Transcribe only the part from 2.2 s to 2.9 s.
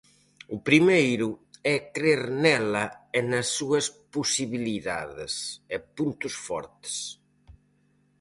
nela